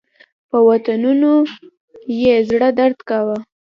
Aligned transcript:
په 0.49 0.57
وطنونو 0.69 1.31
یې 2.21 2.35
زړه 2.49 2.69
درد 2.79 2.99
کاوه. 3.09 3.37